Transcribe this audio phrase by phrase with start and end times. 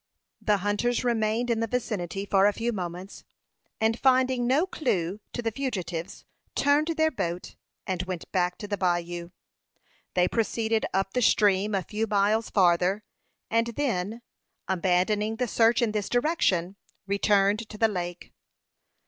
[0.41, 3.23] The hunters remained in the vicinity for a few moments,
[3.79, 8.77] and finding no clew to the fugitives, turned their boat, and went back to the
[8.79, 9.29] bayou.
[10.15, 13.03] They proceeded up the stream a few miles farther,
[13.51, 14.23] and then,
[14.67, 18.33] abandoning the search in this direction, returned to the lake.